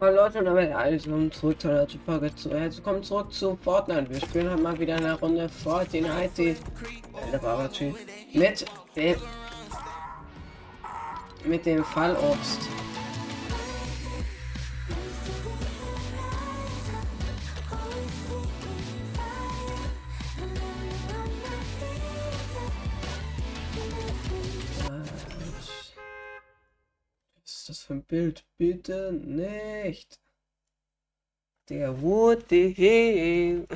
Hallo 0.00 0.14
Leute 0.14 0.38
und 0.38 0.44
damit 0.44 0.72
alles 0.72 1.06
willkommen 1.06 1.32
zurück 1.32 1.60
zu 1.60 1.68
einer 1.68 1.86
Folge 2.06 2.32
zu. 2.36 2.50
Herzlich 2.50 2.76
willkommen 2.76 3.02
zurück 3.02 3.32
zu 3.32 3.58
Fortnite. 3.64 4.08
Wir 4.08 4.20
spielen 4.20 4.48
heute 4.48 4.62
mal 4.62 4.78
wieder 4.78 4.94
eine 4.94 5.18
Runde 5.18 5.48
Fortnite. 5.48 6.54
Die 8.32 8.38
mit 8.38 8.64
dem 8.94 9.16
mit 11.44 11.66
dem 11.66 11.84
Fallobst. 11.84 12.60
Für 27.88 27.94
ein 27.94 28.02
Bild? 28.02 28.44
Bitte 28.58 29.12
nicht. 29.12 30.20
Der 31.70 32.00
wurde 32.02 32.54
hin. 32.54 33.66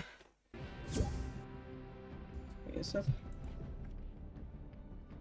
Wie 2.67 2.79
ist 2.79 2.95
das? 2.95 3.07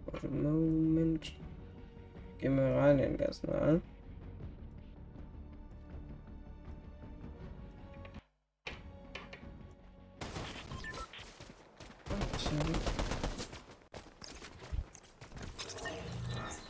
Warte, 0.06 0.28
Moment. 0.28 1.32
Gehen 2.38 2.56
wir 2.56 2.76
rein 2.76 2.98
in 2.98 3.16
das 3.16 3.40
Personal. 3.40 3.80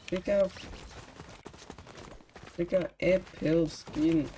Pick 0.06 0.28
up 0.28 0.52
Digga, 2.56 2.88
Apple 2.98 3.66
Skin. 3.66 4.28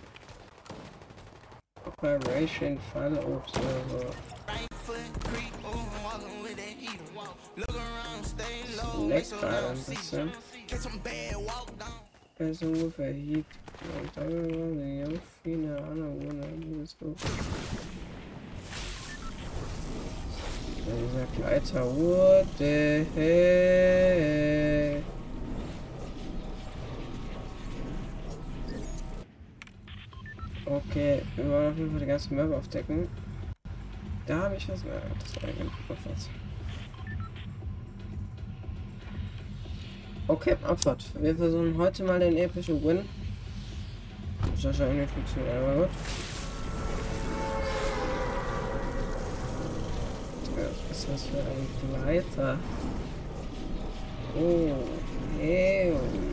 Operation 1.84 2.78
Fall 2.92 3.18
Observer. 3.18 4.10
Leckt 9.08 9.40
gerade 9.40 9.68
ein 9.68 9.84
bisschen. 9.84 10.32
Also 12.38 12.66
ungefähr 12.66 13.12
Heat. 13.12 13.46
Und 14.00 14.16
dann 14.16 14.32
waren 14.32 14.78
die 14.78 15.00
Jungs 15.00 15.20
viele 15.42 15.76
andere 15.82 16.86
so. 16.86 17.14
Dieser 20.86 21.26
Gleiter 21.36 21.96
wurde. 21.96 23.06
Hey. 23.14 25.02
Okay, 30.66 31.22
wir 31.36 31.48
wollen 31.50 31.63
auf 31.74 31.78
jeden 31.78 31.90
Fall 31.90 32.00
die 32.00 32.06
ganze 32.06 32.34
Map 32.34 32.52
aufdecken. 32.52 33.08
Da 34.26 34.42
habe 34.42 34.54
ich 34.54 34.68
was 34.68 34.84
mehr. 34.84 35.02
Das 35.18 35.42
war 35.42 35.48
eigentlich 35.48 35.72
was. 35.88 36.30
Okay, 40.26 40.56
Abfahrt. 40.62 41.04
Wir 41.20 41.36
versuchen 41.36 41.76
heute 41.76 42.04
mal 42.04 42.20
den 42.20 42.36
epischen 42.36 42.82
Win. 42.82 43.00
Das 44.54 44.64
wahrscheinlich 44.64 45.00
nicht 45.00 45.10
funktioniert, 45.10 45.56
aber 45.56 45.74
gut. 45.74 45.88
Was 50.88 50.98
ist 50.98 51.08
das 51.10 51.26
für 51.26 51.38
ein 51.38 51.66
Gleiter? 52.04 52.58
Oh, 54.36 54.74
hey. 55.38 55.92
Möchtest 55.92 56.23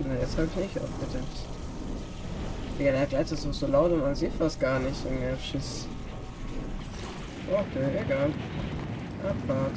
du? 0.00 0.04
Jetzt 0.20 0.36
habe 0.36 0.48
ich 0.50 0.56
nicht 0.56 0.76
aufgedacht. 0.76 1.24
Digga, 2.78 2.90
der 2.90 3.06
Gleiter 3.06 3.34
ist 3.34 3.42
so 3.42 3.66
laut 3.68 3.92
und 3.92 4.00
man 4.00 4.14
sieht 4.14 4.32
fast 4.32 4.58
gar 4.58 4.80
nicht. 4.80 5.04
Junge, 5.04 5.38
Schiss. 5.38 5.86
Okay, 7.48 8.00
egal. 8.04 8.30
Abfahrt. 9.22 9.70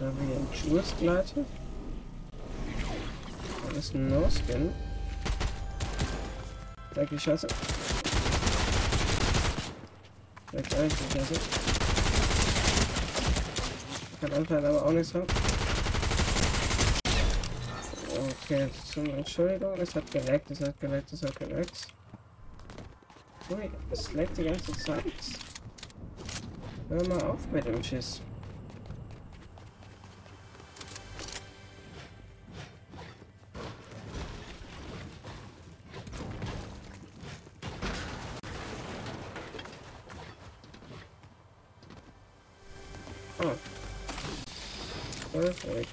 Da 0.00 0.06
haben 0.06 0.16
wir 0.26 0.36
einen 0.36 1.69
Jules-Gleiter 3.70 3.76
ist 3.76 3.94
ein 3.94 4.08
No-Skin. 4.08 4.72
Zeig 6.94 7.08
die 7.10 7.18
Scheiße. 7.18 7.46
Zeig 10.52 10.68
gleich 10.68 10.92
die 10.92 11.18
Scheiße. 11.18 11.34
Kann 14.20 14.32
Anteil 14.32 14.66
aber 14.66 14.86
auch 14.86 14.92
nichts 14.92 15.14
haben. 15.14 15.26
Okay, 18.42 18.68
zum 18.92 19.06
Entschuldigung, 19.06 19.74
es 19.78 19.94
hat 19.94 20.10
geleckt, 20.10 20.50
es 20.50 20.60
hat 20.60 20.78
geleckt, 20.80 21.12
es 21.12 21.22
hat 21.22 21.36
geleckt. 21.36 21.88
Ui, 23.50 23.70
es 23.90 24.12
leckt 24.12 24.36
die 24.36 24.44
ganze 24.44 24.72
Zeit. 24.72 25.04
Hör 26.88 27.08
mal 27.08 27.22
auf 27.22 27.46
mit 27.52 27.64
dem 27.64 27.82
Schiss. 27.82 28.20
Oh. 43.42 43.56
Perfect. 45.32 45.88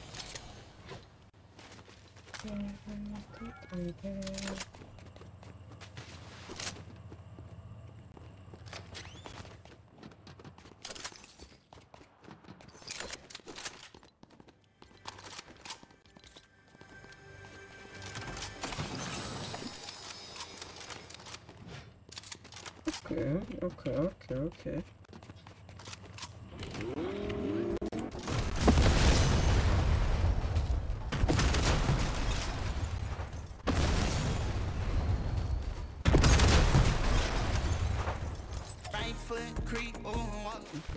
Okay, 23.06 23.40
okay, 23.64 23.92
okay, 23.92 24.36
okay. 24.36 24.97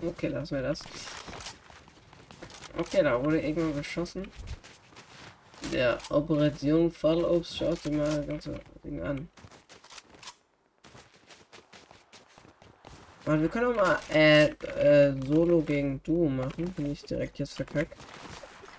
Okay, 0.03 0.27
lassen 0.27 0.55
wir 0.55 0.63
das. 0.63 0.79
Okay, 2.77 3.03
da 3.03 3.23
wurde 3.23 3.41
irgendwann 3.41 3.75
geschossen. 3.75 4.27
Der 5.71 5.97
Operation 6.09 6.91
Fallobst 6.91 7.57
schaut 7.57 7.83
dir 7.85 7.91
mal 7.91 8.17
das 8.17 8.27
ganze 8.27 8.59
Ding 8.83 9.01
an. 9.01 9.29
Aber 13.25 13.41
wir 13.41 13.49
können 13.49 13.67
auch 13.67 13.75
mal 13.75 13.99
äh, 14.11 14.47
äh, 14.47 15.13
Solo 15.25 15.61
gegen 15.61 16.01
Duo 16.03 16.27
machen, 16.27 16.73
wenn 16.75 16.91
ich 16.91 17.03
direkt 17.03 17.39
jetzt 17.39 17.53
verkackt. 17.53 17.95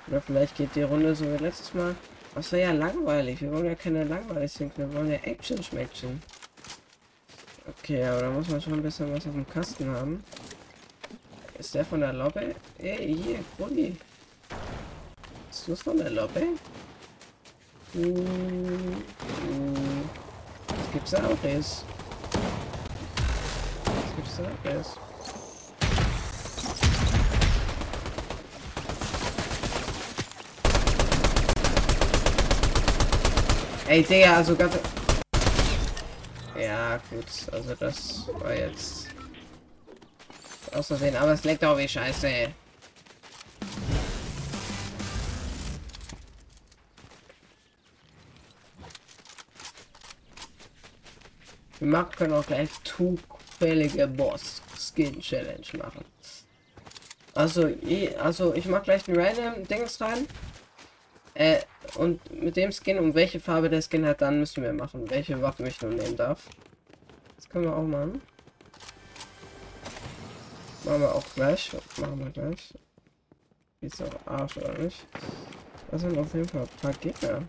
Oder 0.09 0.21
vielleicht 0.21 0.57
geht 0.57 0.75
die 0.75 0.83
Runde 0.83 1.15
so 1.15 1.25
wie 1.25 1.37
letztes 1.43 1.73
Mal. 1.75 1.95
Das 2.35 2.51
wäre 2.51 2.71
ja 2.71 2.73
langweilig. 2.73 3.41
Wir 3.41 3.53
wollen 3.53 3.67
ja 3.67 3.75
keine 3.75 4.05
langweilig 4.05 4.53
sind. 4.53 4.77
Wir 4.77 4.93
wollen 4.93 5.11
ja 5.11 5.19
Action 5.19 5.63
schmeckchen. 5.63 6.21
Okay, 7.65 8.05
aber 8.05 8.23
da 8.23 8.31
muss 8.31 8.49
man 8.49 8.61
schon 8.61 8.73
ein 8.75 8.83
bisschen 8.83 9.15
was 9.15 9.27
auf 9.27 9.33
dem 9.33 9.49
Kasten 9.49 9.89
haben. 9.91 10.25
Ist 11.59 11.75
der 11.75 11.85
von 11.85 12.01
der 12.01 12.13
Lobby? 12.13 12.55
Ey, 12.79 13.17
hier, 13.17 13.39
Bulli. 13.57 13.97
Ist 15.51 15.69
das 15.69 15.83
von 15.83 15.97
der 15.97 16.11
Lobbe? 16.11 16.43
Uh, 17.95 17.99
mm, 17.99 19.03
uh. 19.49 19.53
Mm. 19.53 20.11
Was 20.67 20.93
gibt's 20.93 21.11
da 21.13 21.19
auch 21.19 21.45
ist? 21.45 21.85
Was 23.85 24.17
gibt's 24.17 24.37
da 24.39 24.45
auch 24.45 24.81
ist? 24.81 24.97
Ey, 33.87 34.03
Digga, 34.03 34.37
also 34.37 34.57
ganz... 34.57 34.75
Ja, 36.63 37.01
gut, 37.11 37.27
also 37.53 37.75
das 37.75 38.29
war 38.39 38.55
jetzt... 38.55 39.09
Aus 40.73 40.87
Versehen, 40.87 41.17
aber 41.17 41.33
es 41.33 41.43
leckt 41.43 41.65
auch 41.65 41.77
wie 41.77 41.89
scheiße. 41.89 42.29
Wir 51.79 51.89
machen, 51.89 52.11
können 52.13 52.33
auch 52.33 52.47
gleich 52.47 52.71
zufällige 52.85 54.07
Boss 54.07 54.63
Skin 54.79 55.21
Challenge 55.21 55.67
machen. 55.79 56.05
Also, 57.35 57.69
also 58.19 58.55
ich 58.55 58.67
mache 58.67 58.85
gleich 58.85 59.09
ein 59.09 59.19
random 59.19 59.67
Dings 59.67 60.01
rein. 60.01 60.29
Äh, 61.35 61.61
und 61.97 62.43
mit 62.43 62.57
dem 62.57 62.73
Skin 62.73 62.99
und 62.99 63.15
welche 63.15 63.41
Farbe 63.41 63.69
der 63.69 63.83
Skin 63.83 64.07
hat, 64.07 64.23
dann 64.23 64.39
müssen 64.39 64.63
wir 64.63 64.73
machen, 64.73 65.09
welche 65.11 65.41
Waffen 65.41 65.67
ich 65.67 65.81
nun 65.83 65.97
nehmen 65.97 66.17
darf. 66.17 66.49
Das 67.37 67.49
können 67.49 67.65
wir 67.65 67.77
auch 67.77 67.83
machen. 67.83 68.21
Machen 70.85 71.01
wir 71.01 71.15
auch 71.15 71.25
gleich. 71.35 71.71
Machen 71.99 72.19
wir 72.19 72.31
gleich. 72.31 72.75
Ist 73.81 74.01
doch 74.01 74.27
Arsch, 74.27 74.57
oder 74.57 74.79
nicht? 74.79 75.07
Das 75.91 76.01
sind 76.01 76.17
auf 76.19 76.33
jeden 76.35 76.49
Fall 76.49 76.63
ein 76.63 76.81
paar 76.81 76.93
Gegner. 76.95 77.43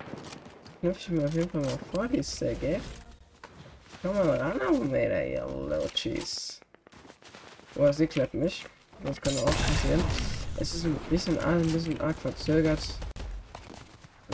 Knöpfe 0.80 1.00
ich 1.00 1.10
mir 1.10 1.26
auf 1.26 1.34
jeden 1.34 1.50
Fall 1.50 1.62
mal 1.62 1.80
vor, 1.92 2.08
die 2.08 2.22
Säge. 2.24 2.80
Komm 4.02 4.16
mal 4.16 4.30
ran, 4.30 4.60
Almeida, 4.60 5.24
ihr 5.24 5.46
Lochis. 5.46 6.60
Oh, 7.76 7.92
sie 7.92 8.08
klappt 8.08 8.34
mich. 8.34 8.66
Das 9.04 9.20
kann 9.22 9.38
auch 9.38 9.46
passieren. 9.46 10.04
Es 10.58 10.76
ist 10.76 10.86
ein 10.86 10.96
bisschen, 11.10 11.40
ein 11.40 11.62
bisschen 11.72 12.00
arg 12.02 12.18
verzögert. 12.18 12.80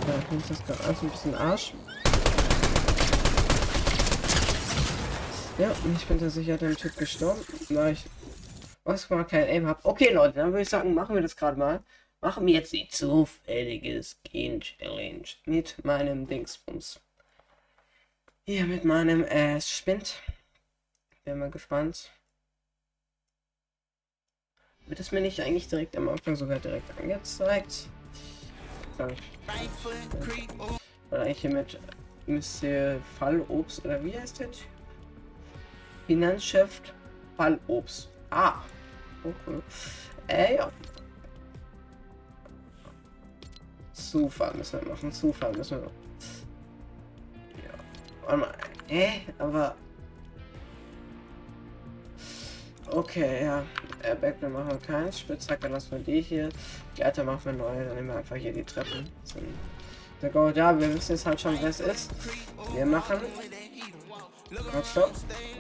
Da 0.10 0.20
finde 0.22 0.44
das 0.48 0.66
gerade 0.66 0.84
alles 0.86 1.02
ein 1.04 1.10
bisschen 1.10 1.36
Arsch. 1.36 1.74
Ja, 5.60 5.72
ich 5.96 6.06
bin 6.08 6.20
tatsächlich 6.20 6.58
dem 6.58 6.76
Typ 6.76 6.98
gestorben, 6.98 7.42
weil 7.70 7.94
ich 7.94 8.06
was 8.84 9.08
mal 9.12 9.24
kein 9.24 9.48
Aim 9.48 9.68
habe. 9.68 9.80
Okay, 9.84 10.12
Leute, 10.12 10.34
dann 10.36 10.52
würde 10.52 10.64
ich 10.64 10.70
sagen, 10.70 10.96
machen 10.96 11.14
wir 11.14 11.22
das 11.22 11.36
gerade 11.36 11.60
mal. 11.60 11.84
Machen 12.22 12.48
wir 12.48 12.56
jetzt 12.56 12.74
die 12.74 12.88
zufällige 12.90 14.02
Skin 14.02 14.62
Challenge 14.62 15.26
mit 15.46 15.76
meinem 15.86 16.28
Dingsbums. 16.28 17.00
Hier 18.46 18.66
mit 18.66 18.86
meinem 18.86 19.24
äh, 19.26 19.62
Spind. 19.62 20.16
Bin 21.24 21.38
mal 21.38 21.52
gespannt. 21.52 22.10
Wird 24.88 25.00
es 25.00 25.12
mir 25.12 25.22
nicht 25.22 25.40
eigentlich 25.42 25.68
direkt 25.68 25.96
am 25.96 26.10
Anfang 26.10 26.36
sogar 26.36 26.58
direkt 26.58 26.90
angezeigt? 27.00 27.90
Oder 31.12 31.22
eigentlich 31.22 31.40
hier 31.40 31.52
mit 31.52 31.80
Mr. 32.28 33.00
Fallobst 33.18 33.86
oder 33.86 34.04
wie 34.04 34.18
heißt 34.18 34.42
das? 34.42 34.60
Finanzchef 36.08 36.82
Fallobst. 37.38 38.10
Ah. 38.30 38.56
Okay. 39.24 39.62
Äh, 40.28 40.56
ja. 40.56 40.72
Zufall 43.94 44.54
müssen 44.56 44.82
wir 44.82 44.90
machen. 44.90 45.12
Zufall 45.12 45.52
müssen 45.54 45.82
wir. 45.82 45.92
Warte 48.22 48.38
mal. 48.38 48.54
Hä? 48.88 49.22
Aber. 49.38 49.76
Okay, 52.92 53.46
ja. 53.46 53.64
Airbag, 54.04 54.36
dann 54.42 54.54
machen 54.54 54.72
wir 54.72 54.78
keins. 54.78 55.20
Spitzhacke 55.20 55.68
lassen 55.68 55.92
wir 55.92 56.00
die 56.00 56.22
hier. 56.22 56.50
Die 56.98 57.04
Alter 57.04 57.24
machen 57.24 57.42
wir 57.46 57.54
neu. 57.54 57.86
Dann 57.86 57.96
nehmen 57.96 58.08
wir 58.08 58.18
einfach 58.18 58.36
hier 58.36 58.54
die 58.54 58.64
Treppen. 58.64 59.10
Der 60.22 60.30
Gold, 60.30 60.58
ja, 60.58 60.78
wir 60.78 60.94
wissen 60.94 61.14
jetzt 61.14 61.26
halt 61.26 61.40
schon, 61.40 61.58
wer 61.62 61.70
es 61.70 61.80
ist. 61.80 62.12
Wir 62.74 62.86
machen. 62.86 63.20
Halt, 64.74 64.86
stopp. 64.86 65.12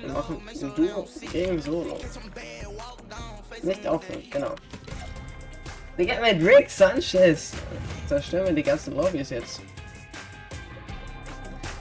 Wir 0.02 0.14
machen 0.14 0.42
ein 0.50 0.76
Duo 0.76 1.08
gegen 1.32 1.62
Solo. 1.62 1.98
Nicht 3.62 3.88
aufhören, 3.88 4.24
genau. 4.30 4.56
Wir 5.96 6.06
gehen 6.06 6.22
mit 6.22 6.48
Rick 6.48 6.70
Sanchez. 6.70 7.54
Zerstören 8.08 8.48
wir 8.48 8.54
die 8.54 8.64
ganzen 8.64 8.96
Lobbys 8.96 9.30
jetzt. 9.30 9.62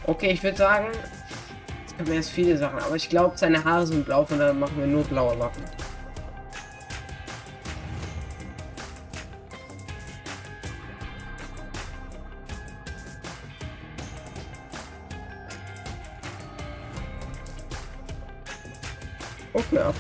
Okay, 0.07 0.31
ich 0.31 0.43
würde 0.43 0.57
sagen, 0.57 0.89
es 1.99 2.07
wir 2.07 2.15
jetzt 2.15 2.31
viele 2.31 2.57
Sachen, 2.57 2.79
aber 2.79 2.97
ich 2.97 3.09
glaube, 3.09 3.37
seine 3.37 3.63
Haare 3.63 3.87
sind 3.87 4.05
blau, 4.07 4.25
von 4.25 4.39
daher 4.39 4.55
machen 4.55 4.79
wir 4.79 4.87
nur 4.87 5.05
blaue 5.05 5.39
Waffen. 5.39 5.63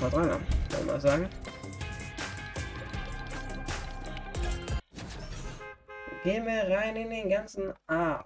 Auf 0.00 0.12
dran, 0.12 0.30
kann 0.70 0.86
mal 0.86 1.00
sagen. 1.00 1.28
Gehen 6.22 6.46
wir 6.46 6.76
rein 6.76 6.94
in 6.94 7.10
den 7.10 7.28
ganzen 7.28 7.72
A. 7.88 8.24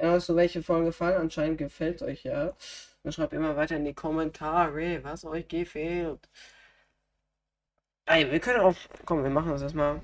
Ja, 0.00 0.18
so 0.20 0.36
welche 0.36 0.62
Folgen 0.62 0.86
gefallen? 0.86 1.20
Anscheinend 1.20 1.58
gefällt 1.58 2.02
euch 2.02 2.24
ja. 2.24 2.54
Dann 3.02 3.12
schreibt 3.12 3.34
immer 3.34 3.56
weiter 3.56 3.76
in 3.76 3.84
die 3.84 3.94
Kommentare, 3.94 5.04
was 5.04 5.24
euch 5.26 5.46
gefällt. 5.48 6.28
Ey, 8.06 8.30
wir 8.30 8.40
können 8.40 8.60
auch. 8.60 8.76
Komm, 9.04 9.22
wir 9.22 9.30
machen 9.30 9.50
das 9.50 9.62
erstmal. 9.62 10.00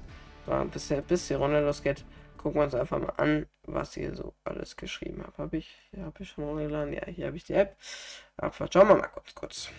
Bis, 0.72 0.92
bis 1.08 1.28
die 1.28 1.34
Runde 1.34 1.60
losgeht. 1.60 2.04
Gucken 2.36 2.60
wir 2.60 2.64
uns 2.64 2.74
einfach 2.74 2.98
mal 2.98 3.14
an, 3.16 3.46
was 3.62 3.96
ihr 3.96 4.14
so 4.14 4.34
alles 4.44 4.76
geschrieben 4.76 5.22
habt. 5.24 5.38
Habe 5.38 5.56
ich, 5.56 5.74
habe 5.96 6.22
ich 6.22 6.28
schon 6.28 6.44
hochgeladen? 6.44 6.92
Ja, 6.92 7.06
hier 7.06 7.26
habe 7.28 7.36
ich 7.36 7.44
die 7.44 7.54
App. 7.54 7.76
Aber 8.36 8.52
schauen 8.70 8.88
wir 8.88 8.96
mal 8.96 9.08
kurz, 9.08 9.34
kurz. 9.34 9.70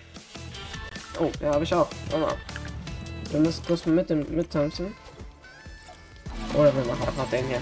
Oh, 1.19 1.31
ja, 1.39 1.54
habe 1.54 1.63
ich 1.63 1.74
auch. 1.74 1.88
Mal. 2.12 2.36
Wir 3.30 3.39
müssen 3.39 3.65
kurz 3.65 3.86
mit 3.86 4.10
dem 4.10 4.25
mittanzen. 4.36 4.95
Oder 6.54 6.75
wir 6.75 6.86
machen 6.86 7.07
einfach 7.07 7.30
den 7.30 7.48
hier. 7.48 7.62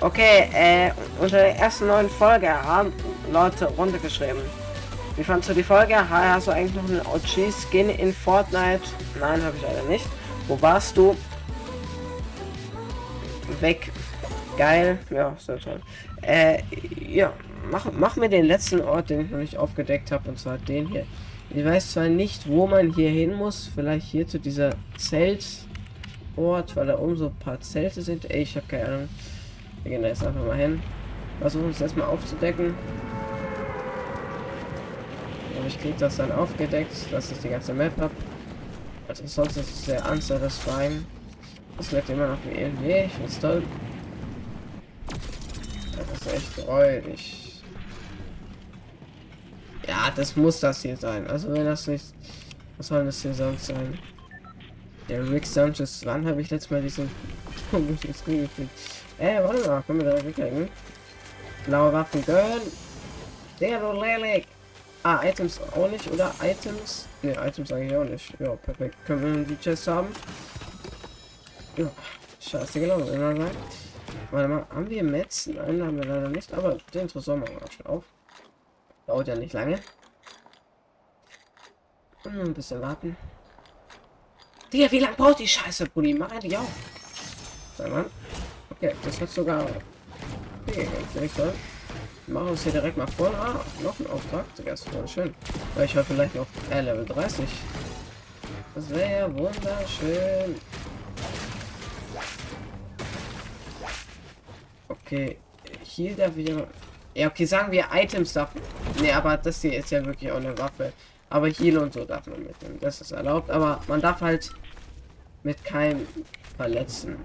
Okay, 0.00 0.50
äh, 0.52 0.90
unter 1.20 1.36
der 1.36 1.56
ersten 1.56 1.86
neuen 1.86 2.10
Folge 2.10 2.50
haben 2.50 2.92
Leute 3.30 3.66
runtergeschrieben. 3.66 4.42
Wie 5.16 5.24
fandest 5.24 5.50
du 5.50 5.54
die 5.54 5.62
Folge? 5.62 5.96
Hast 6.08 6.46
du 6.46 6.50
eigentlich 6.52 6.74
noch 6.74 6.88
einen 6.88 7.06
OG-Skin 7.06 7.90
in 7.90 8.14
Fortnite? 8.14 8.82
Nein, 9.20 9.42
habe 9.44 9.56
ich 9.56 9.62
leider 9.62 9.82
nicht. 9.84 10.06
Wo 10.48 10.60
warst 10.60 10.96
du? 10.96 11.16
Weg. 13.60 13.92
Geil. 14.56 14.98
Ja, 15.10 15.36
sehr 15.38 15.58
toll. 15.58 15.80
Äh, 16.22 16.62
ja, 16.98 17.32
mach, 17.70 17.90
mach 17.92 18.16
mir 18.16 18.28
den 18.28 18.46
letzten 18.46 18.80
Ort, 18.80 19.10
den 19.10 19.22
ich 19.22 19.30
noch 19.30 19.38
nicht 19.38 19.56
aufgedeckt 19.56 20.12
habe, 20.12 20.28
und 20.28 20.38
zwar 20.38 20.58
den 20.58 20.88
hier. 20.88 21.06
Ich 21.54 21.64
weiß 21.64 21.92
zwar 21.92 22.08
nicht, 22.08 22.48
wo 22.48 22.66
man 22.66 22.94
hier 22.94 23.10
hin 23.10 23.34
muss. 23.34 23.70
Vielleicht 23.74 24.06
hier 24.06 24.26
zu 24.26 24.38
dieser 24.38 24.70
Zeltort, 24.96 26.74
weil 26.74 26.86
da 26.86 26.98
oben 26.98 27.16
so 27.16 27.26
ein 27.26 27.36
paar 27.36 27.60
Zelte 27.60 28.00
sind. 28.00 28.30
Ey, 28.30 28.42
ich 28.42 28.56
habe 28.56 28.66
keine 28.66 28.86
Ahnung. 28.86 29.08
Wir 29.82 29.90
gehen 29.90 30.02
da 30.02 30.08
jetzt 30.08 30.24
einfach 30.24 30.44
mal 30.46 30.56
hin. 30.56 30.82
Versuchen 31.40 31.66
uns 31.66 31.80
erstmal 31.80 32.06
aufzudecken. 32.06 32.74
Und 35.58 35.66
ich 35.66 35.78
krieg 35.78 35.98
das 35.98 36.16
dann 36.16 36.32
aufgedeckt, 36.32 36.92
dass 37.10 37.30
ich 37.30 37.38
die 37.38 37.48
ganze 37.50 37.74
Map 37.74 37.92
habe. 38.00 38.14
Also 39.08 39.26
sonst 39.26 39.58
ist 39.58 39.70
es 39.70 39.84
sehr 39.84 40.10
unsatisfying. 40.10 41.04
Das 41.76 41.92
wird 41.92 42.08
immer 42.08 42.28
noch 42.28 42.38
wie 42.48 42.60
irgendwie. 42.60 43.06
Ich 43.06 43.12
find's 43.12 43.38
toll. 43.38 43.62
Das 45.96 46.20
ist 46.20 46.34
echt 46.34 46.66
räudig. 46.66 47.41
Ja, 49.92 50.10
das 50.16 50.34
muss 50.36 50.58
das 50.58 50.80
hier 50.80 50.96
sein. 50.96 51.26
Also 51.26 51.52
wenn 51.52 51.66
das 51.66 51.86
nicht... 51.86 52.06
Was 52.78 52.86
soll 52.86 53.04
das 53.04 53.20
hier 53.20 53.34
sonst 53.34 53.66
sein? 53.66 53.98
Der 55.06 55.30
Rick 55.30 55.44
Sanchez. 55.44 56.00
Wann 56.06 56.26
habe 56.26 56.40
ich 56.40 56.48
letztes 56.48 56.70
Mal 56.70 56.80
diesen? 56.80 57.10
Ey, 59.18 59.44
warte 59.44 59.68
mal, 59.68 59.82
können 59.82 60.00
wir 60.00 60.12
da 60.12 60.24
wegkriegen? 60.24 60.70
Blaue 61.66 61.92
Waffen 61.92 62.24
gönnen. 62.24 62.62
Der 63.60 63.80
du 63.80 63.92
Lelik. 64.00 64.46
Ah, 65.02 65.20
Items 65.22 65.60
auch 65.76 65.90
nicht, 65.90 66.10
oder? 66.10 66.34
Items? 66.42 67.06
Ne, 67.20 67.36
Items 67.46 67.70
eigentlich 67.70 67.94
auch 67.94 68.04
nicht. 68.04 68.34
Ja, 68.40 68.56
perfekt. 68.56 68.96
Können 69.04 69.22
wir 69.22 69.44
die 69.44 69.60
Chest 69.62 69.88
haben? 69.88 70.08
Ja, 71.76 71.90
scheiße 72.40 72.80
gelaufen. 72.80 73.46
Warte 74.30 74.48
mal, 74.48 74.66
haben 74.70 74.88
wir 74.88 75.04
Metz? 75.04 75.48
Nein, 75.48 75.82
haben 75.82 75.98
wir 75.98 76.04
leider 76.06 76.30
nicht, 76.30 76.50
aber 76.54 76.78
den 76.94 77.08
Tresor 77.08 77.36
machen 77.36 77.58
wir 77.60 77.70
schon 77.70 77.86
auf. 77.86 78.04
Dauert 79.12 79.28
ja 79.28 79.34
nicht 79.34 79.52
lange. 79.52 79.78
Ein 82.24 82.54
bisschen 82.54 82.80
warten. 82.80 83.14
Digga, 84.72 84.90
wie 84.90 85.00
lange 85.00 85.16
braucht 85.16 85.38
die 85.38 85.46
Scheiße, 85.46 85.84
Brudi? 85.90 86.14
Mach 86.14 86.32
endlich 86.32 86.56
auf. 86.56 86.70
Sei 87.76 87.90
mal. 87.90 88.06
Okay, 88.70 88.94
das 89.04 89.20
hat 89.20 89.28
sogar... 89.28 89.66
Okay, 90.66 90.88
ganz 90.90 91.14
nicht 91.14 91.36
toll. 91.36 91.52
Machen 92.26 92.46
wir 92.46 92.50
uns 92.52 92.62
hier 92.62 92.72
direkt 92.72 92.96
mal 92.96 93.06
vor. 93.06 93.34
Ah, 93.34 93.60
noch 93.82 94.00
ein 94.00 94.06
Auftrag. 94.06 94.46
Das 94.64 94.80
ist 94.80 95.10
schön. 95.10 95.34
Weil 95.74 95.84
ich 95.84 95.94
habe 95.94 96.06
vielleicht 96.06 96.34
noch 96.34 96.46
äh, 96.70 96.80
Level 96.80 97.04
30. 97.04 97.46
Das 98.74 98.88
wäre 98.88 99.12
ja 99.12 99.34
wunderschön. 99.34 100.58
Okay, 104.88 105.36
hier 105.82 106.16
darf 106.16 106.34
ich 106.34 106.48
ja... 106.48 106.66
Ja, 107.14 107.28
okay, 107.28 107.44
sagen 107.44 107.72
wir 107.72 107.86
Items 107.92 108.32
darf... 108.32 108.50
Ne, 109.00 109.12
aber 109.12 109.36
das 109.36 109.60
hier 109.60 109.78
ist 109.78 109.90
ja 109.90 110.04
wirklich 110.04 110.30
auch 110.32 110.36
eine 110.36 110.56
Waffe. 110.58 110.92
Aber 111.28 111.48
Heal 111.48 111.78
und 111.78 111.92
so 111.92 112.04
darf 112.04 112.26
man 112.26 112.42
mitnehmen. 112.44 112.78
Das 112.80 113.00
ist 113.00 113.12
erlaubt. 113.12 113.50
Aber 113.50 113.80
man 113.86 114.00
darf 114.00 114.20
halt 114.20 114.50
mit 115.42 115.64
keinem 115.64 116.06
verletzen. 116.56 117.16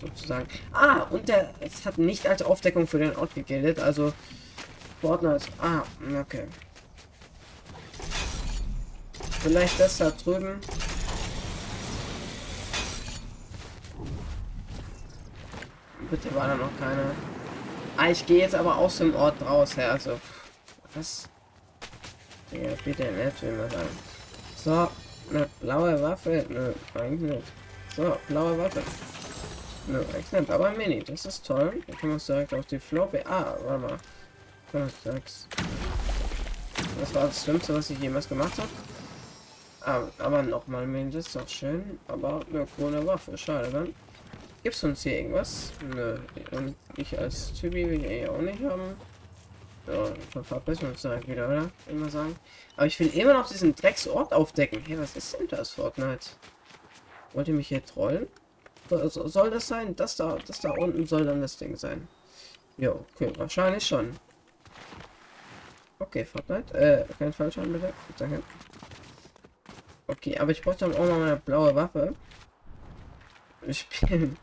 Sozusagen. 0.00 0.46
Ah, 0.72 1.02
und 1.10 1.28
der 1.28 1.50
es 1.60 1.84
hat 1.84 1.98
nicht 1.98 2.26
als 2.26 2.42
Aufdeckung 2.42 2.86
für 2.86 2.98
den 2.98 3.16
Ort 3.16 3.34
gegildet. 3.34 3.80
Also 3.80 4.12
Fortnite. 5.00 5.46
Ah, 5.60 5.82
okay. 6.18 6.46
Vielleicht 9.42 9.80
das 9.80 9.98
da 9.98 10.10
drüben. 10.10 10.58
Bitte 16.10 16.34
war 16.34 16.48
da 16.48 16.54
noch 16.56 16.70
keine. 16.78 17.14
Ah, 18.02 18.08
ich 18.08 18.24
gehe 18.24 18.38
jetzt 18.38 18.54
aber 18.54 18.78
aus 18.78 18.96
dem 18.96 19.14
Ort 19.14 19.42
raus, 19.42 19.76
ja, 19.76 19.90
also. 19.90 20.18
Was? 20.94 21.28
Ja, 22.50 22.70
bitte 22.82 23.12
nicht, 23.12 23.42
will 23.42 23.52
man 23.52 23.68
sagen. 23.68 23.90
So, 24.56 24.88
eine 25.28 25.46
blaue 25.60 26.00
Waffe. 26.00 26.46
Nö, 26.48 26.72
eigentlich 26.94 27.32
nicht. 27.32 27.42
So, 27.94 28.16
blaue 28.26 28.56
Waffe. 28.56 28.82
Nö, 29.86 30.02
eigentlich 30.14 30.32
nicht. 30.32 30.50
Aber 30.50 30.70
Mini, 30.70 31.04
das 31.04 31.26
ist 31.26 31.46
toll. 31.46 31.82
Da 31.86 31.94
können 31.94 32.12
wir 32.12 32.18
direkt 32.18 32.54
auf 32.54 32.64
die 32.64 32.78
Floppe. 32.78 33.22
Ah, 33.26 33.54
warte 33.66 33.82
mal. 33.82 33.98
Das 34.72 35.06
war 37.14 37.26
das 37.26 37.44
Schlimmste, 37.44 37.74
was 37.74 37.90
ich 37.90 37.98
jemals 37.98 38.26
gemacht 38.26 38.56
habe. 38.56 38.70
Aber, 39.82 40.10
aber 40.18 40.42
nochmal 40.42 40.86
Mini, 40.86 41.10
das 41.10 41.26
ist 41.26 41.36
doch 41.36 41.46
schön. 41.46 42.00
Aber 42.08 42.40
eine 42.50 42.66
coole 42.78 43.06
Waffe, 43.06 43.36
schade 43.36 43.68
dann. 43.70 43.94
Gibt 44.62 44.74
es 44.74 44.84
uns 44.84 45.02
hier 45.02 45.18
irgendwas? 45.18 45.72
Nö. 45.94 46.18
Und 46.50 46.76
ich 46.96 47.18
als 47.18 47.52
Typi 47.54 47.88
will 47.88 48.04
ich 48.04 48.28
auch 48.28 48.40
nicht 48.40 48.62
haben. 48.62 48.96
So, 49.86 50.42
verbessern 50.42 50.82
wir 50.82 50.90
uns 50.90 51.02
direkt 51.02 51.28
wieder, 51.28 51.48
oder? 51.48 51.70
Immer 51.88 52.10
sagen. 52.10 52.36
Aber 52.76 52.86
ich 52.86 53.00
will 53.00 53.08
immer 53.16 53.32
noch 53.32 53.48
diesen 53.48 53.74
Drecksort 53.74 54.32
aufdecken. 54.32 54.82
Hey, 54.86 54.98
was 54.98 55.16
ist 55.16 55.38
denn 55.38 55.48
das, 55.48 55.70
Fortnite? 55.70 56.30
Wollt 57.32 57.48
ihr 57.48 57.54
mich 57.54 57.68
hier 57.68 57.84
trollen? 57.84 58.26
Soll 58.88 59.50
das 59.50 59.68
sein? 59.68 59.96
Das 59.96 60.16
da, 60.16 60.36
das 60.46 60.60
da 60.60 60.70
unten 60.72 61.06
soll 61.06 61.24
dann 61.24 61.40
das 61.40 61.56
Ding 61.56 61.76
sein. 61.76 62.06
Ja, 62.76 62.90
okay, 62.90 63.32
wahrscheinlich 63.36 63.86
schon. 63.86 64.16
Okay, 65.98 66.24
Fortnite. 66.24 66.74
Äh, 66.74 67.04
kein 67.18 67.32
Fallschaden 67.32 67.72
bitte. 67.72 67.92
Danke. 68.18 68.42
Okay, 70.06 70.36
aber 70.38 70.50
ich 70.50 70.60
brauche 70.60 70.76
dann 70.76 70.94
auch 70.94 71.06
noch 71.06 71.22
eine 71.22 71.36
blaue 71.36 71.74
Waffe. 71.74 72.14
Wir 73.62 73.74
spielen 73.74 74.36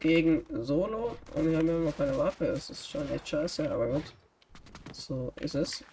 Gegen 0.00 0.44
Solo 0.64 1.16
und 1.34 1.48
wir 1.48 1.58
haben 1.58 1.68
immer 1.68 1.78
noch 1.78 1.96
keine 1.96 2.18
Waffe. 2.18 2.46
Es 2.46 2.70
ist 2.70 2.90
schon 2.90 3.08
echt 3.10 3.28
scheiße, 3.28 3.70
aber 3.70 3.86
gut. 3.86 4.12
So 4.92 5.32
ist 5.36 5.54
es. 5.54 5.84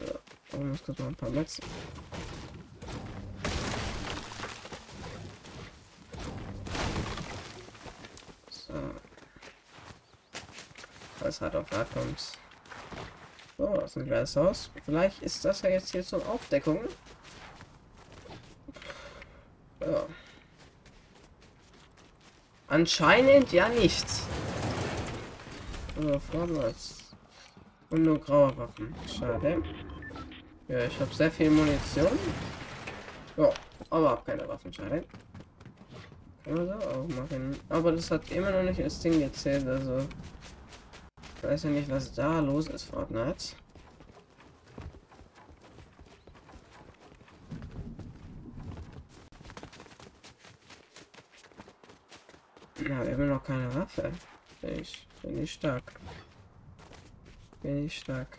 Ja, 0.00 0.14
ich 0.52 0.58
muss 0.58 0.82
kurz 0.82 0.98
mal 0.98 1.08
ein 1.08 1.14
paar 1.14 1.28
Metz. 1.28 1.60
So. 8.50 8.72
Was 11.20 11.40
hat 11.42 11.54
auf 11.54 11.70
hart 11.70 11.92
kommt. 11.92 12.32
So, 13.58 13.74
das 13.74 13.90
ist 13.90 13.96
ein 13.98 14.06
kleines 14.06 14.36
Haus. 14.36 14.70
Vielleicht 14.86 15.22
ist 15.22 15.44
das 15.44 15.60
ja 15.60 15.68
jetzt 15.68 15.92
hier 15.92 16.02
zur 16.02 16.26
Aufdeckung. 16.26 16.80
Ja. 19.88 20.06
Anscheinend 22.66 23.50
ja 23.52 23.68
nicht. 23.70 24.06
Also 25.96 26.18
vorwärts. 26.18 27.14
Und 27.88 28.02
nur 28.02 28.18
graue 28.18 28.54
Waffen. 28.58 28.94
Schade. 29.06 29.62
Ja, 30.68 30.84
ich 30.84 31.00
habe 31.00 31.14
sehr 31.14 31.30
viel 31.30 31.50
Munition. 31.50 32.18
Ja, 33.38 33.50
aber 33.88 34.12
auch 34.12 34.24
keine 34.26 34.46
Waffen. 34.46 34.70
Schade. 34.74 35.04
Kann 36.44 36.54
man 36.54 36.66
so 36.66 36.74
auch 36.74 37.08
machen. 37.08 37.56
Aber 37.70 37.92
das 37.92 38.10
hat 38.10 38.30
immer 38.30 38.50
noch 38.50 38.62
nicht 38.64 38.80
das 38.80 39.00
Ding 39.00 39.18
gezählt. 39.18 39.66
Also. 39.66 40.06
Ich 41.36 41.42
weiß 41.42 41.62
ja 41.62 41.70
nicht, 41.70 41.88
was 41.88 42.12
da 42.12 42.40
los 42.40 42.66
ist, 42.68 42.84
Fortnite. 42.84 43.54
Na, 52.88 53.04
wir 53.04 53.12
haben 53.12 53.28
noch 53.28 53.44
keine 53.44 53.74
Waffe. 53.96 54.12
Ich, 54.62 55.06
bin 55.22 55.42
ich 55.42 55.52
stark. 55.52 55.92
Bin 57.62 57.86
ich 57.86 57.98
stark. 57.98 58.38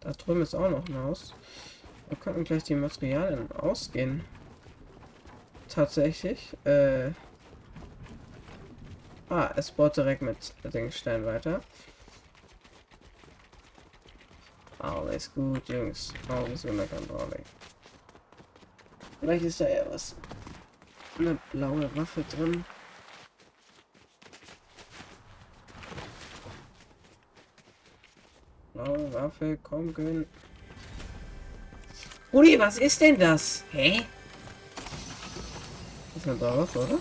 Da 0.00 0.12
drüben 0.12 0.42
ist 0.42 0.54
auch 0.54 0.70
noch 0.70 0.86
ein 0.88 0.96
Haus. 0.96 1.34
Wir 2.08 2.16
könnten 2.16 2.44
gleich 2.44 2.64
die 2.64 2.74
Materialien 2.74 3.50
ausgehen. 3.52 4.24
Tatsächlich. 5.68 6.56
Äh 6.64 7.10
ah, 9.28 9.50
es 9.56 9.70
baut 9.70 9.96
direkt 9.96 10.22
mit 10.22 10.54
den 10.64 10.92
Stein 10.92 11.24
weiter. 11.26 11.60
Alles 14.78 15.32
gut, 15.34 15.68
Jungs. 15.68 16.12
Alles 16.28 16.64
unter 16.64 16.86
Kontrolle. 16.86 17.40
Vielleicht 19.26 19.44
ist 19.44 19.60
da 19.60 19.68
ja 19.68 19.82
was. 19.90 20.14
Eine 21.18 21.36
blaue 21.50 21.90
Waffe 21.96 22.22
drin. 22.30 22.64
Blaue 28.72 29.12
Waffe, 29.12 29.58
komm, 29.64 29.92
gönn. 29.92 30.26
Uli, 32.30 32.56
was 32.56 32.78
ist 32.78 33.00
denn 33.00 33.18
das? 33.18 33.64
Hä? 33.72 34.02
Das 36.14 36.22
ist 36.22 36.28
eine 36.28 36.36
blaue 36.36 36.58
Waffe, 36.58 36.78
oder? 36.78 36.98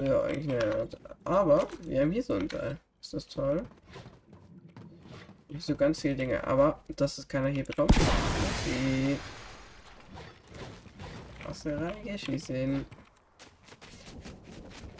Ja, 0.00 0.22
eigentlich 0.22 0.46
nicht. 0.46 0.96
Aber 1.24 1.66
wir 1.82 2.02
haben 2.02 2.12
hier 2.12 2.22
so 2.22 2.34
ein 2.34 2.48
Teil. 2.48 2.78
Ist 3.00 3.14
das 3.14 3.26
toll? 3.26 3.66
Nicht 5.48 5.66
so 5.66 5.74
ganz 5.74 6.00
viele 6.02 6.14
Dinge, 6.14 6.46
aber 6.46 6.84
das 6.94 7.18
ist 7.18 7.28
keiner 7.28 7.48
hier 7.48 7.64
bekommen. 7.64 7.90
Okay. 8.60 9.18
Aus 11.48 11.62
der 11.62 11.80
Reihe 11.80 12.18
schießen. 12.18 12.86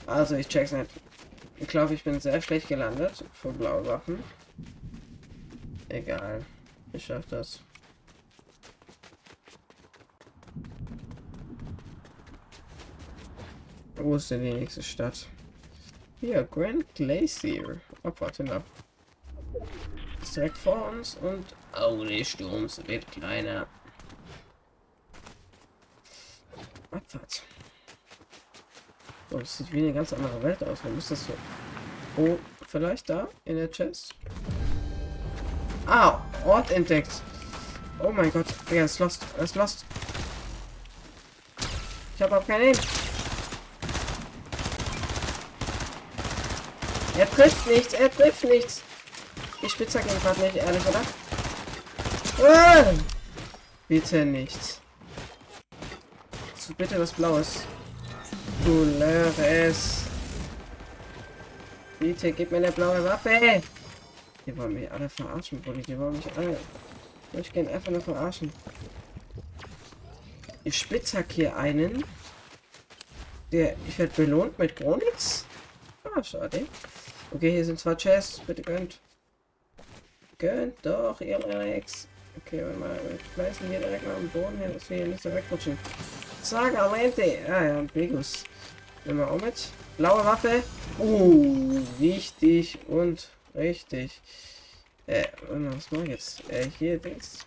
Also 0.06 0.37
ich 0.37 0.49
check's 0.49 0.73
nicht. 0.73 0.90
Ich 1.56 1.68
glaube, 1.68 1.94
ich 1.94 2.04
bin 2.04 2.20
sehr 2.20 2.40
schlecht 2.40 2.68
gelandet 2.68 3.25
für 3.32 3.52
blaue 3.52 3.87
Waffen. 3.87 4.23
Egal. 5.88 6.44
Ich 6.92 7.04
schaff 7.04 7.25
das. 7.26 7.61
Wo 13.96 14.16
ist 14.16 14.30
denn 14.30 14.42
die 14.42 14.52
nächste 14.52 14.82
Stadt? 14.82 15.26
Hier, 16.20 16.42
Grand 16.44 16.94
Glacier. 16.94 17.80
Abfahrt 18.02 18.37
hinab 18.37 18.64
direkt 20.34 20.58
vor 20.58 20.90
uns 20.90 21.16
und 21.16 21.44
oh, 21.76 22.04
der 22.04 22.25
Sturm 22.25 22.69
wird 22.87 23.11
kleiner. 23.11 23.66
Abfahrt. 26.90 27.43
So, 29.31 29.38
das 29.38 29.59
sieht 29.59 29.73
wie 29.73 29.78
eine 29.78 29.93
ganz 29.93 30.12
andere 30.12 30.43
Welt 30.43 30.62
aus. 30.62 30.78
Warum 30.83 30.99
ist 30.99 31.11
das 31.11 31.26
so? 31.26 31.33
Oh, 32.16 32.38
vielleicht 32.69 33.11
da 33.11 33.28
in 33.45 33.57
der 33.57 33.71
Chest? 33.71 34.14
Ah, 35.87 36.21
Ort 36.45 36.71
entdeckt. 36.71 37.23
Oh 38.00 38.11
mein 38.11 38.31
Gott, 38.33 38.47
er 38.71 38.85
ist 38.85 38.99
lost. 38.99 39.25
Er 39.37 39.45
ist 39.45 39.57
lost. 39.57 39.85
Ich 42.16 42.23
habe 42.23 42.38
auch 42.38 42.47
keinen. 42.47 42.76
Er 47.16 47.31
trifft 47.31 47.66
nichts, 47.66 47.95
er 47.95 48.11
trifft 48.11 48.45
nichts. 48.45 48.83
Die 49.62 49.69
Spitzhacke 49.69 50.09
gerade 50.23 50.40
nicht, 50.40 50.57
ehrlich, 50.57 50.87
oder? 50.87 51.00
Ah! 52.43 52.93
Bitte 53.88 54.25
nicht. 54.25 54.81
So, 56.57 56.75
bitte 56.75 56.99
was 56.99 57.12
Blaues. 57.12 57.64
Couleurs. 58.64 60.05
Bitte, 61.99 62.33
gib 62.33 62.50
mir 62.50 62.57
eine 62.59 62.73
blaue 62.73 63.05
Waffe. 63.05 63.62
Die 64.47 64.57
wollen 64.57 64.75
mich 64.75 64.91
alle 64.91 65.09
verarschen, 65.09 65.61
Bulli. 65.61 65.83
Die 65.83 65.99
wollen 65.99 66.17
mich 66.17 66.26
alle 66.37 66.57
durchgehend 67.33 67.71
einfach 67.71 67.93
nur 67.93 68.00
verarschen. 68.00 68.53
Ich 70.64 70.79
spitzhack 70.79 71.31
hier 71.31 71.57
einen. 71.57 72.05
Der, 73.53 73.76
ich 73.87 73.99
werde 73.99 74.12
belohnt 74.17 74.59
mit 74.59 74.75
Gronitz. 74.76 75.45
Ah, 76.05 76.23
schade. 76.23 76.67
Okay, 77.31 77.53
hier 77.53 77.64
sind 77.64 77.79
zwei 77.79 77.95
Chests. 77.95 78.41
Bitte 78.41 78.62
gönnt. 78.62 78.99
gönnt 80.38 80.75
doch, 80.85 81.21
ihr 81.21 81.38
Rex. 81.45 82.09
Okay, 82.37 82.62
warte 82.64 82.79
mal, 82.79 83.00
wir 83.09 83.19
schmeißen 83.35 83.69
hier 83.69 83.79
direkt 83.79 84.07
mal 84.07 84.17
am 84.17 84.29
Boden 84.29 84.59
hin, 84.59 84.73
dass 84.73 84.91
wir 84.91 84.97
hier 84.99 85.07
nicht 85.07 85.23
so 85.23 85.33
wegrutschen. 85.33 85.79
Zack, 86.43 86.76
Alente. 86.76 87.38
Ah 87.49 87.64
ja, 87.64 87.83
Begus. 87.93 88.45
Nehmen 89.05 89.21
wir 89.21 89.31
auch 89.31 89.41
mit. 89.41 89.69
Blaue 89.97 90.25
Waffe. 90.25 90.62
Uh, 90.99 91.81
wichtig 91.99 92.79
und 92.88 93.29
richtig. 93.55 94.21
Äh, 95.07 95.26
was 95.49 95.91
mache 95.93 96.05
ich 96.05 96.09
jetzt? 96.11 96.50
Äh, 96.50 96.69
hier, 96.79 96.99
Dings. 96.99 97.47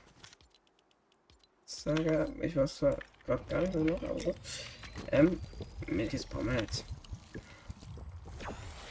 Saga, 1.65 2.27
ich 2.41 2.55
weiß 2.55 2.77
zwar 2.77 2.97
gerade 3.25 3.43
gar 3.49 3.61
nicht 3.61 3.75
mehr 3.75 3.83
noch, 3.83 4.03
aber 4.03 4.19
so. 4.19 4.33
Ähm, 5.11 5.39
wir 5.87 6.05
jetzt. 6.05 6.85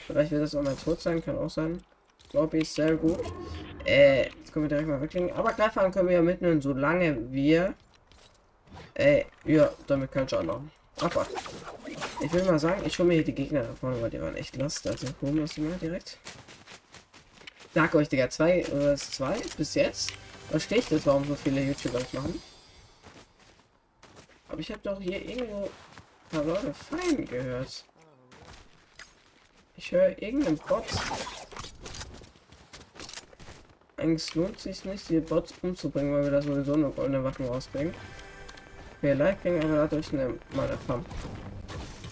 Vielleicht 0.06 0.30
wird 0.30 0.42
das 0.42 0.54
auch 0.54 0.62
mal 0.62 0.76
tot 0.76 1.00
sein, 1.00 1.24
kann 1.24 1.38
auch 1.38 1.50
sein. 1.50 1.82
Glaube 2.30 2.58
ich, 2.58 2.70
sehr 2.70 2.96
gut. 2.96 3.20
Äh, 3.84 4.28
jetzt 4.28 4.52
können 4.52 4.64
wir 4.64 4.68
direkt 4.68 4.88
mal 4.88 5.00
weglegen. 5.00 5.32
Aber 5.32 5.52
Greifhaken 5.52 5.92
können 5.92 6.08
wir 6.08 6.16
ja 6.16 6.22
mitnehmen, 6.22 6.60
solange 6.60 7.32
wir. 7.32 7.74
Äh, 8.94 9.24
ja, 9.44 9.70
damit 9.86 10.10
kann 10.10 10.26
ich 10.26 10.34
auch 10.34 10.42
noch. 10.42 10.62
Aber 11.00 11.26
ich 12.20 12.32
will 12.32 12.44
mal 12.44 12.58
sagen, 12.58 12.82
ich 12.84 12.98
hole 12.98 13.08
mir 13.08 13.14
hier 13.14 13.24
die 13.24 13.34
Gegner 13.34 13.62
davon, 13.62 14.00
weil 14.00 14.10
die 14.10 14.20
waren 14.20 14.34
echt 14.36 14.56
lost. 14.56 14.86
Also 14.86 15.06
holen 15.20 15.36
wir 15.36 15.44
es 15.44 15.56
mal 15.58 15.76
direkt. 15.80 16.18
Sag 17.74 17.94
euch, 17.94 18.08
Digga, 18.08 18.30
zwei 18.30 18.66
oder 18.68 18.96
zwei 18.96 19.36
bis 19.56 19.74
jetzt. 19.74 20.12
Verstehe 20.50 20.78
ich 20.78 20.88
das, 20.88 21.06
warum 21.06 21.24
so 21.26 21.34
viele 21.34 21.60
YouTuber 21.62 21.98
das 21.98 22.12
machen. 22.14 22.40
Aber 24.48 24.60
ich 24.60 24.70
habe 24.70 24.80
doch 24.82 25.00
hier 25.00 25.22
irgendwo 25.22 25.64
ein 25.64 25.70
paar 26.30 26.44
Leute 26.44 26.72
fein 26.72 27.26
gehört. 27.26 27.84
Ich 29.76 29.92
höre 29.92 30.20
irgendeinen 30.22 30.56
Bot. 30.56 30.84
Eigentlich 33.98 34.34
lohnt 34.34 34.60
sich 34.60 34.84
nicht, 34.84 35.08
die 35.08 35.20
Bots 35.20 35.54
umzubringen, 35.62 36.12
weil 36.12 36.24
wir 36.24 36.30
da 36.30 36.42
sowieso 36.42 36.76
nur 36.76 36.92
goldene 36.92 37.24
Waffen 37.24 37.46
rausbringen. 37.46 37.94
Vielleicht 39.00 39.40
kriegen 39.40 39.64
aber 39.64 39.76
dadurch 39.76 40.12
eine 40.12 40.34
erfahren. 40.54 41.02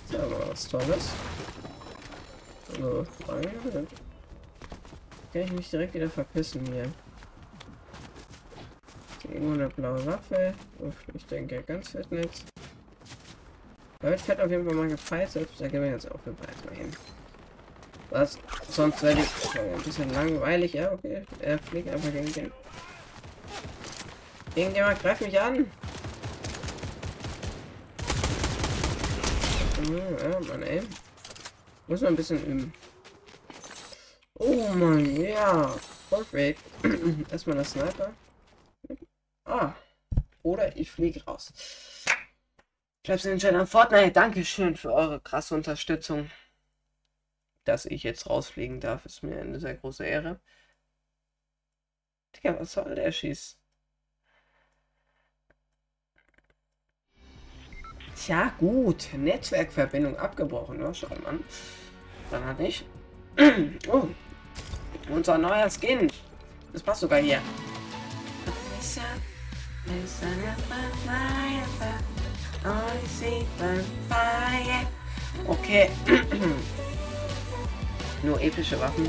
Das 0.06 0.16
ist 0.16 0.24
aber 0.24 0.50
was 0.50 0.66
Tolles. 0.66 1.12
So, 2.80 3.06
kann 3.26 3.42
ich 5.42 5.52
mich 5.52 5.68
direkt 5.68 5.92
wieder 5.92 6.08
verpissen 6.08 6.64
hier. 6.72 6.90
Irgendwo 9.24 9.52
eine 9.52 9.68
blaue 9.68 10.06
Waffe. 10.06 10.54
Ich 11.12 11.26
denke 11.26 11.62
ganz 11.64 11.90
fett 11.90 12.10
nichts. 12.10 12.46
Da 14.00 14.08
wird 14.08 14.22
fett 14.22 14.40
auf 14.40 14.50
jeden 14.50 14.66
Fall 14.66 14.74
mal 14.74 14.88
gefeitet. 14.88 15.50
Da 15.58 15.68
gehen 15.68 15.82
wir 15.82 15.90
jetzt 15.90 16.10
auch 16.10 16.20
für 16.20 16.30
mal 16.30 16.74
hin. 16.74 16.90
Was? 18.14 18.38
Sonst 18.70 19.02
werde 19.02 19.22
ich 19.22 19.58
ein 19.58 19.82
bisschen 19.82 20.08
langweilig. 20.14 20.74
Ja, 20.74 20.92
okay. 20.92 21.26
Er 21.40 21.58
fliegt 21.58 21.88
einfach 21.88 22.12
gegen 22.12 22.32
den. 22.32 22.52
Irgendjemand 24.54 25.00
greift 25.00 25.22
mich 25.22 25.40
an. 25.40 25.68
Ja, 29.90 30.40
Mann, 30.46 30.62
ey. 30.62 30.82
Muss 31.88 32.02
man 32.02 32.12
ein 32.12 32.16
bisschen 32.16 32.46
üben. 32.46 32.72
Oh 34.34 34.68
mein, 34.72 35.20
ja. 35.20 35.74
Perfekt. 36.08 36.62
Erstmal 37.32 37.56
der 37.56 37.64
Sniper. 37.64 38.12
Ah. 39.44 39.72
Oder 40.44 40.76
ich 40.76 40.88
fliege 40.88 41.24
raus. 41.24 41.52
Den 43.04 43.38
Chat 43.40 43.54
an 43.54 43.66
Fortnite. 43.66 44.12
Dankeschön 44.12 44.76
für 44.76 44.92
eure 44.92 45.18
krasse 45.18 45.56
Unterstützung. 45.56 46.30
Dass 47.64 47.86
ich 47.86 48.02
jetzt 48.02 48.28
rausfliegen 48.28 48.80
darf, 48.80 49.06
ist 49.06 49.22
mir 49.22 49.40
eine 49.40 49.58
sehr 49.58 49.74
große 49.74 50.04
Ehre. 50.04 50.40
Digga, 52.36 52.58
was 52.58 52.72
soll 52.72 52.94
der 52.94 53.10
schießt? 53.10 53.58
Tja, 58.16 58.52
gut. 58.58 59.08
Netzwerkverbindung 59.14 60.16
abgebrochen. 60.16 60.78
Ne? 60.78 60.94
Schau 60.94 61.08
mal. 61.08 61.38
Dann 62.30 62.44
hatte 62.44 62.62
ich. 62.64 62.84
oh. 63.88 64.08
Unser 65.10 65.38
neuer 65.38 65.68
Skin. 65.70 66.10
Das 66.72 66.82
passt 66.82 67.00
sogar 67.00 67.20
hier. 67.20 67.40
Okay. 75.46 75.90
Nur 78.24 78.40
epische 78.40 78.80
Waffen. 78.80 79.06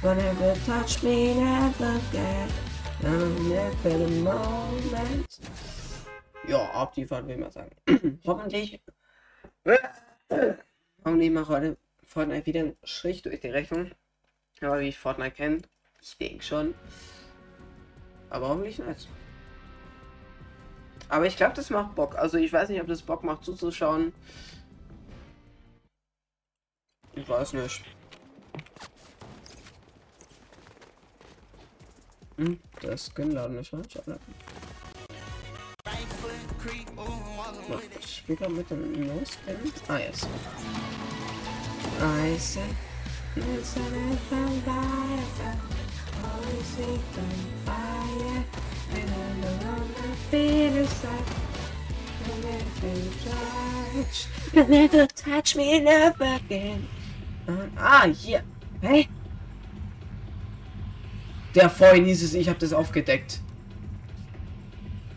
Whenever 0.00 0.54
touch 0.64 1.02
me, 1.02 1.34
never 1.34 2.00
get. 2.12 2.50
Never 3.02 3.72
the 3.82 4.22
moment. 4.22 5.40
Ja, 6.46 6.70
abliefern 6.72 7.26
will 7.26 7.38
man 7.38 7.50
sagen. 7.50 7.70
Hoffentlich. 8.26 8.80
Hoffentlich 11.04 11.30
mache 11.32 11.48
heute 11.48 11.76
Fortnite 12.04 12.46
wieder 12.46 12.60
einen 12.60 12.76
Strich 12.84 13.22
durch 13.22 13.40
die 13.40 13.48
Rechnung. 13.48 13.90
Aber 14.60 14.78
wie 14.78 14.88
ich 14.88 14.98
Fortnite 14.98 15.32
kenne, 15.32 15.62
ich 16.00 16.16
denke 16.18 16.44
schon. 16.44 16.74
Aber 18.30 18.48
hoffentlich 18.48 18.78
nicht. 18.78 19.08
Aber 21.08 21.26
ich 21.26 21.36
glaube, 21.36 21.54
das 21.54 21.70
macht 21.70 21.96
Bock. 21.96 22.16
Also 22.16 22.38
ich 22.38 22.52
weiß 22.52 22.68
nicht, 22.68 22.80
ob 22.80 22.86
das 22.86 23.02
Bock 23.02 23.24
macht 23.24 23.44
zuzuschauen. 23.44 24.12
Ich 27.16 27.28
weiß 27.28 27.54
nicht. 27.54 27.82
Hm, 32.36 32.60
der 32.82 32.96
Skin-Laden 32.98 33.56
nicht, 33.56 33.72
ne? 33.72 33.82
Ich 38.00 38.16
spiele 38.16 38.48
mit 38.50 38.70
dem 38.70 39.06
No-Skin. 39.06 39.72
Ah, 39.88 39.96
jetzt. 39.96 40.28
I 41.98 42.36
said, 42.36 42.76
fire, 47.64 48.44
and 48.92 49.10
on 49.64 49.94
the 50.30 50.86
side. 50.86 51.46
Never 54.68 55.06
touch 55.06 55.56
me, 55.56 55.80
never 55.80 56.24
again. 56.24 56.88
Ah, 57.76 58.06
hier. 58.06 58.42
Hey. 58.80 59.08
Der 61.54 61.70
vorhin 61.70 62.04
hieß 62.04 62.22
es, 62.22 62.34
ich 62.34 62.48
habe 62.48 62.58
das 62.58 62.72
aufgedeckt. 62.72 63.40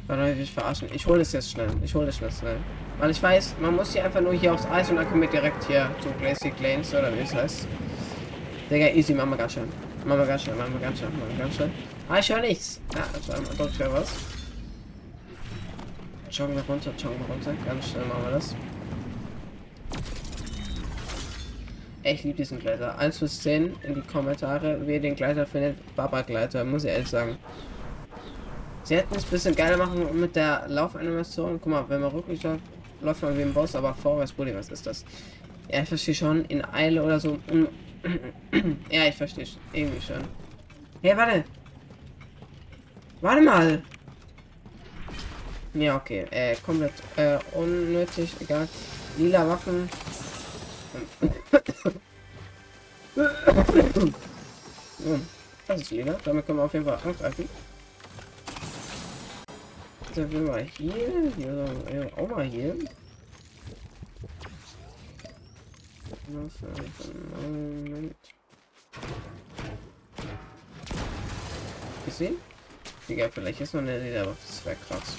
Warte, 0.07 0.31
ich 0.33 0.51
verarschen. 0.51 0.89
Ich 0.93 1.05
hole 1.05 1.21
es 1.21 1.31
jetzt 1.33 1.51
schnell. 1.51 1.69
Ich 1.83 1.93
hole 1.93 2.07
es 2.07 2.17
schnell, 2.17 2.31
schnell. 2.31 2.57
Weil 2.97 3.11
ich 3.11 3.21
weiß, 3.21 3.55
man 3.61 3.75
muss 3.75 3.93
hier 3.93 4.03
einfach 4.03 4.21
nur 4.21 4.33
hier 4.33 4.53
aufs 4.53 4.65
Eis 4.65 4.89
und 4.89 4.95
dann 4.95 5.07
kommen 5.07 5.21
wir 5.21 5.29
direkt 5.29 5.65
hier 5.65 5.89
zu 6.01 6.09
Glacier 6.19 6.51
Lanes 6.61 6.93
oder 6.93 7.13
wie 7.13 7.19
es 7.19 7.33
heißt. 7.33 7.67
Digga, 8.69 8.87
easy, 8.87 9.13
machen 9.13 9.31
wir 9.31 9.37
ganz 9.37 9.53
schön. 9.53 9.69
Machen 10.05 10.19
wir 10.19 10.25
ganz 10.25 10.43
schnell, 10.43 10.55
machen 10.55 10.73
wir 10.73 10.79
ganz 10.79 10.97
schnell, 10.97 11.11
machen 11.11 11.29
wir 11.29 11.43
ganz 11.43 11.55
schnell. 11.55 11.69
Ah, 12.07 12.17
ich 12.19 12.29
höre 12.29 12.41
nichts. 12.41 12.81
Ja, 12.95 13.03
also, 13.13 13.53
doch, 13.57 13.69
ich 13.69 13.79
höre 13.79 13.93
was. 13.93 14.13
Joggen 16.31 16.55
wir 16.55 16.63
runter, 16.63 16.91
joggen 16.97 17.19
wir 17.19 17.33
runter. 17.33 17.53
Ganz 17.65 17.89
schnell 17.89 18.05
machen 18.05 18.23
wir 18.23 18.31
das. 18.31 18.55
Ich 22.03 22.23
liebe 22.23 22.37
diesen 22.37 22.59
Gleiter. 22.59 22.97
1 22.97 23.19
bis 23.19 23.41
10 23.41 23.75
in 23.83 23.95
die 23.95 24.01
Kommentare, 24.01 24.79
wer 24.85 24.99
den 24.99 25.15
Gleiter 25.15 25.45
findet. 25.45 25.77
Baba 25.95 26.21
Gleiter, 26.21 26.63
muss 26.63 26.85
ich 26.85 26.91
ehrlich 26.91 27.09
sagen. 27.09 27.37
Sie 28.83 28.95
hätten 28.95 29.15
es 29.15 29.25
ein 29.25 29.29
bisschen 29.29 29.55
geiler 29.55 29.77
machen 29.77 30.19
mit 30.19 30.35
der 30.35 30.63
Laufanimation. 30.67 31.59
Guck 31.61 31.71
mal, 31.71 31.85
wenn 31.89 32.01
man 32.01 32.11
rücklich 32.11 32.41
läuft, 32.41 32.63
läuft 33.01 33.21
man 33.21 33.37
wie 33.37 33.41
ein 33.41 33.53
Boss, 33.53 33.75
aber 33.75 33.93
vorwärts, 33.93 34.31
Bulli, 34.31 34.55
was 34.55 34.69
ist 34.69 34.87
das? 34.87 35.03
Ja, 35.69 35.81
ich 35.81 35.89
verstehe 35.89 36.15
schon, 36.15 36.45
in 36.45 36.63
Eile 36.65 37.03
oder 37.03 37.19
so. 37.19 37.37
ja, 38.89 39.05
ich 39.07 39.15
verstehe 39.15 39.45
irgendwie 39.73 40.01
schon. 40.01 40.23
Hey, 41.01 41.15
warte! 41.15 41.43
Warte 43.21 43.41
mal! 43.41 43.83
Ja, 45.73 45.97
okay. 45.97 46.25
Äh, 46.31 46.55
komplett 46.65 46.93
äh, 47.17 47.37
unnötig, 47.53 48.33
egal. 48.39 48.67
Lila 49.17 49.47
Waffen. 49.47 49.89
Das 55.67 55.81
ist 55.81 55.91
lila. 55.91 56.17
Damit 56.23 56.45
können 56.45 56.59
wir 56.59 56.63
auf 56.65 56.73
jeden 56.73 56.85
Fall 56.85 56.99
angreifen. 57.03 57.49
Dann 60.15 60.31
will 60.31 60.41
mal 60.41 60.63
hier. 60.63 61.31
Hier 61.35 62.11
auch 62.17 62.27
mal 62.27 62.45
hier. 62.45 62.75
Moment. 67.41 68.15
Gesehen? 72.05 72.37
Digga, 73.07 73.29
vielleicht 73.29 73.61
ist 73.61 73.73
noch 73.73 73.81
eine 73.81 73.99
Lederwaffe. 73.99 74.37
Das 74.47 74.65
wäre 74.65 74.75
krass. 74.87 75.17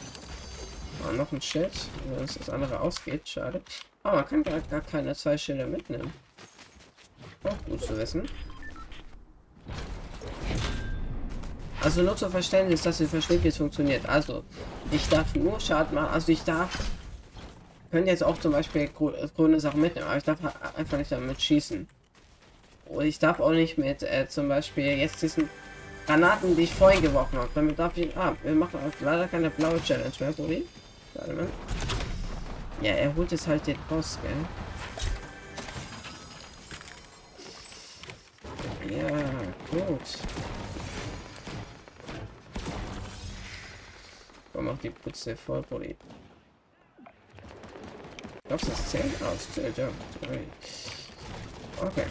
Ah, 1.05 1.13
noch 1.13 1.33
ein 1.33 1.41
Schild, 1.41 1.73
wenn 2.11 2.27
das 2.27 2.51
andere 2.51 2.79
ausgeht, 2.79 3.29
schade. 3.29 3.63
Aber 4.03 4.17
man 4.17 4.27
kann 4.27 4.43
gar, 4.43 4.61
gar 4.61 4.81
keine 4.81 5.15
zwei 5.15 5.37
Schilder 5.37 5.67
mitnehmen. 5.67 6.13
Auch 7.45 7.65
gut 7.67 7.83
zu 7.83 7.97
wissen. 7.97 8.29
Also 11.83 12.03
nur 12.03 12.17
zum 12.17 12.31
Verständnis, 12.31 12.83
dass 12.83 13.01
ihr 13.01 13.09
versteht, 13.09 13.43
wie 13.43 13.49
es 13.49 13.57
funktioniert. 13.57 14.07
Also, 14.07 14.45
ich 14.91 15.09
darf 15.09 15.35
nur 15.35 15.59
Schaden 15.61 15.95
machen. 15.95 16.13
Also 16.13 16.33
ich 16.33 16.43
darf... 16.43 16.71
Können 17.91 18.07
jetzt 18.07 18.23
auch 18.23 18.39
zum 18.39 18.53
Beispiel 18.53 18.89
grüne 18.89 19.59
Sachen 19.59 19.81
mitnehmen, 19.81 20.07
aber 20.07 20.17
ich 20.17 20.23
darf 20.23 20.39
einfach 20.77 20.97
nicht 20.97 21.11
damit 21.11 21.43
schießen. 21.43 21.89
Und 22.87 23.05
ich 23.05 23.19
darf 23.19 23.41
auch 23.41 23.51
nicht 23.51 23.79
mit 23.79 24.05
äh, 24.05 24.29
zum 24.29 24.49
Beispiel 24.49 24.99
jetzt 24.99 25.21
diesen 25.23 25.49
Granaten, 26.07 26.55
die 26.57 26.63
ich 26.63 26.75
vorhin 26.75 27.03
geworfen 27.03 27.39
habe. 27.39 27.49
Damit 27.55 27.79
darf 27.79 27.97
ich... 27.97 28.17
Ah, 28.17 28.37
wir 28.43 28.53
machen 28.53 28.79
leider 29.01 29.27
keine 29.27 29.51
blaue 29.51 29.83
Challenge 29.83 30.13
mehr, 30.21 30.33
Budi. 30.33 30.67
Warte 31.15 31.33
mal. 31.33 31.49
Ja, 32.81 32.93
er 32.93 33.15
holt 33.15 33.31
jetzt 33.31 33.47
halt 33.47 33.67
den 33.67 33.79
Boss, 33.89 34.19
gell? 34.23 34.33
Ja, 38.97 39.09
gut. 39.71 40.01
Komm, 44.53 44.65
mach 44.65 44.79
die 44.79 44.91
Putze 44.91 45.37
voll, 45.37 45.63
Bulli. 45.69 45.95
Glaubst 48.49 48.67
du, 48.67 48.71
das 48.71 48.91
zählt 48.91 49.23
aus? 49.23 49.53
Zählt, 49.53 49.77
ja. 49.77 49.89
Okay. 51.81 52.07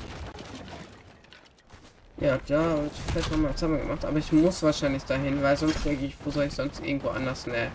Ja, 2.17 2.33
wird 2.47 2.91
vielleicht 3.11 3.31
nochmal 3.31 3.53
zusammen 3.53 3.79
gemacht, 3.79 4.05
aber 4.05 4.19
ich 4.19 4.31
muss 4.31 4.61
wahrscheinlich 4.61 5.03
dahin, 5.03 5.41
weil 5.41 5.57
sonst 5.57 5.81
kriege 5.81 6.05
ich, 6.05 6.15
wo 6.23 6.29
soll 6.29 6.45
ich 6.45 6.53
sonst 6.53 6.79
irgendwo 6.83 7.09
anders 7.09 7.45
eine 7.47 7.71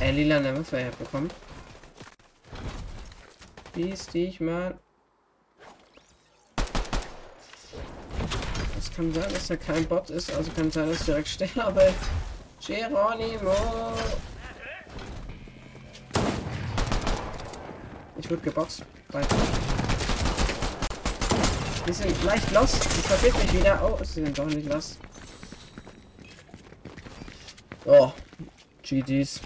äh, 0.00 0.10
lila 0.10 0.38
eine 0.38 0.58
Waffe 0.58 0.78
herbekommen? 0.78 1.30
Die 3.78 3.92
ich 3.92 4.40
mal 4.40 4.76
Es 8.76 8.90
kann 8.92 9.14
sein, 9.14 9.32
dass 9.32 9.50
er 9.50 9.56
kein 9.56 9.86
Bot 9.86 10.10
ist, 10.10 10.34
also 10.34 10.50
kann 10.50 10.68
sein, 10.68 10.88
dass 10.88 10.98
ich 10.98 11.06
direkt 11.06 11.28
sterbe. 11.28 11.94
Geronimo! 12.66 13.54
Ich 18.18 18.28
wurde 18.28 18.42
geboxt. 18.42 18.82
Weiter. 19.10 19.36
Die 21.86 21.92
sind 21.92 22.24
leicht 22.24 22.50
lost. 22.50 22.84
Ich 22.84 23.06
verfehlt 23.06 23.38
mich 23.38 23.52
wieder. 23.60 23.80
Oh, 23.80 24.02
sie 24.02 24.24
sind 24.24 24.36
doch 24.36 24.46
nicht 24.46 24.68
lost. 24.68 24.98
Oh, 27.84 28.10
GG's. 28.82 29.40